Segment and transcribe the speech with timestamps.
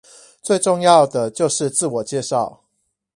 [0.41, 2.61] 最重要的就是自我介紹